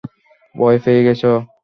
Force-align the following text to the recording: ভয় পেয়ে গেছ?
ভয় 0.55 0.77
পেয়ে 0.83 1.01
গেছ? 1.07 1.21